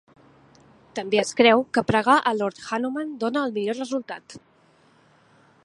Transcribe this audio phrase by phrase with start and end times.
[0.99, 4.37] També es creu que pregar a Lord Hanuman dona el millor resultat.